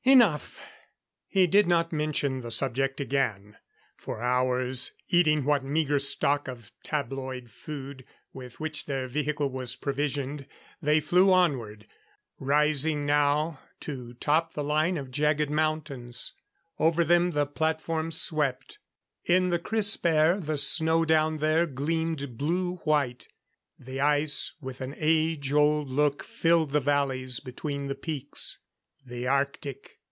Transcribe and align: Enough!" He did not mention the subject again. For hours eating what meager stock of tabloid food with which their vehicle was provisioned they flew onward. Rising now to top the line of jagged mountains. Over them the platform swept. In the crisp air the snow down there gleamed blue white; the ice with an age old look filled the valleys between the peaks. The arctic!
Enough!" 0.03 0.59
He 1.27 1.45
did 1.45 1.67
not 1.67 1.93
mention 1.93 2.41
the 2.41 2.49
subject 2.49 2.99
again. 2.99 3.57
For 3.95 4.19
hours 4.19 4.93
eating 5.09 5.43
what 5.45 5.63
meager 5.63 5.99
stock 5.99 6.47
of 6.47 6.71
tabloid 6.83 7.51
food 7.51 8.03
with 8.33 8.59
which 8.59 8.87
their 8.87 9.07
vehicle 9.07 9.51
was 9.51 9.75
provisioned 9.75 10.47
they 10.81 11.01
flew 11.01 11.31
onward. 11.31 11.85
Rising 12.39 13.05
now 13.05 13.59
to 13.81 14.15
top 14.15 14.53
the 14.55 14.63
line 14.63 14.97
of 14.97 15.11
jagged 15.11 15.51
mountains. 15.51 16.33
Over 16.79 17.03
them 17.03 17.29
the 17.31 17.45
platform 17.45 18.09
swept. 18.09 18.79
In 19.25 19.49
the 19.51 19.59
crisp 19.59 20.03
air 20.03 20.39
the 20.39 20.57
snow 20.57 21.05
down 21.05 21.37
there 21.37 21.67
gleamed 21.67 22.39
blue 22.39 22.77
white; 22.77 23.27
the 23.77 23.99
ice 24.01 24.53
with 24.59 24.81
an 24.81 24.95
age 24.97 25.53
old 25.53 25.89
look 25.91 26.23
filled 26.23 26.71
the 26.71 26.79
valleys 26.79 27.39
between 27.39 27.85
the 27.85 27.95
peaks. 27.95 28.57
The 29.03 29.25
arctic! 29.25 29.97